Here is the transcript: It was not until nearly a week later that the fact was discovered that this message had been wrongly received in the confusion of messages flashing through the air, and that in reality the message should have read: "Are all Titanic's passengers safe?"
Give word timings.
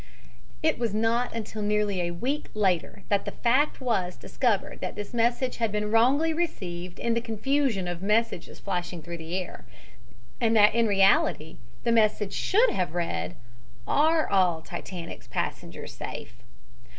It 0.63 0.79
was 0.79 0.95
not 0.95 1.31
until 1.31 1.61
nearly 1.61 2.01
a 2.01 2.09
week 2.09 2.47
later 2.55 3.03
that 3.09 3.25
the 3.25 3.31
fact 3.33 3.79
was 3.79 4.15
discovered 4.17 4.79
that 4.81 4.95
this 4.95 5.13
message 5.13 5.57
had 5.57 5.71
been 5.71 5.91
wrongly 5.91 6.33
received 6.33 6.97
in 6.97 7.13
the 7.13 7.21
confusion 7.21 7.87
of 7.87 8.01
messages 8.01 8.57
flashing 8.59 9.03
through 9.03 9.17
the 9.19 9.37
air, 9.37 9.63
and 10.39 10.55
that 10.55 10.73
in 10.73 10.87
reality 10.87 11.57
the 11.83 11.91
message 11.91 12.33
should 12.33 12.71
have 12.71 12.95
read: 12.95 13.35
"Are 13.87 14.27
all 14.27 14.63
Titanic's 14.63 15.27
passengers 15.27 15.93
safe?" 15.93 16.33